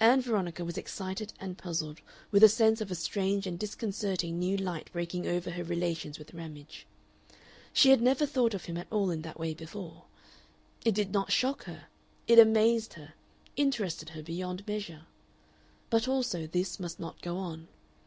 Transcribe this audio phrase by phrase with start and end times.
[0.00, 4.56] Ann Veronica was excited and puzzled, with a sense of a strange and disconcerting new
[4.56, 6.86] light breaking over her relations with Ramage.
[7.74, 10.04] She had never thought of him at all in that way before.
[10.86, 11.88] It did not shock her;
[12.26, 13.12] it amazed her,
[13.56, 15.02] interested her beyond measure.
[15.90, 17.68] But also this must not go on.